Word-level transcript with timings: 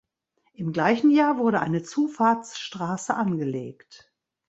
Im 0.53 0.73
gleichen 0.73 1.11
Jahr 1.11 1.37
wurde 1.37 1.59
eine 1.59 1.83
Zufahrtsstraße 1.83 3.13
angelegt. 3.13 4.11